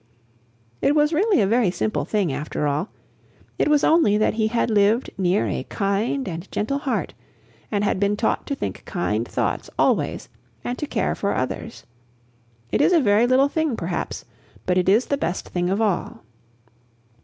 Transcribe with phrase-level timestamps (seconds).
[0.81, 2.89] It was really a very simple thing, after all,
[3.59, 7.13] it was only that he had lived near a kind and gentle heart,
[7.71, 10.27] and had been taught to think kind thoughts always
[10.63, 11.85] and to care for others.
[12.71, 14.25] It is a very little thing, perhaps,
[14.65, 16.23] but it is the best thing of all.